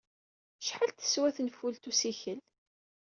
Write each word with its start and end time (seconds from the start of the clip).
Acḥal 0.61 0.91
teswa 0.91 1.29
tenfult 1.35 1.83
ussikel? 1.89 2.39